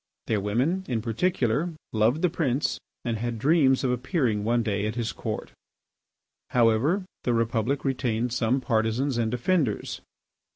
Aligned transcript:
Their 0.25 0.39
women, 0.41 0.83
in 0.87 0.99
particular, 1.03 1.73
loved 1.93 2.23
the 2.23 2.29
Prince 2.31 2.79
and 3.05 3.17
had 3.19 3.37
dreams 3.37 3.83
of 3.83 3.91
appearing 3.91 4.43
one 4.43 4.63
day 4.63 4.87
at 4.87 4.95
his 4.95 5.11
Court. 5.11 5.51
However, 6.49 7.05
the 7.23 7.35
Republic 7.35 7.85
retained 7.85 8.33
some 8.33 8.61
partisans 8.61 9.19
and 9.19 9.29
defenders. 9.29 10.01